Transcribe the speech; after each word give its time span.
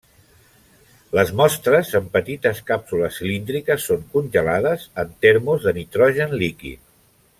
Les 1.17 1.33
mostres 1.41 1.91
en 1.99 2.07
petites 2.15 2.61
càpsules 2.71 3.19
cilíndriques 3.21 3.85
són 3.91 4.09
congelades 4.17 4.87
en 5.05 5.13
termos 5.27 5.69
de 5.69 5.75
nitrogen 5.79 6.35
líquid. 6.45 6.83